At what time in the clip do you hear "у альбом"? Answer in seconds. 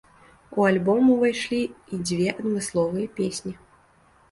0.61-1.11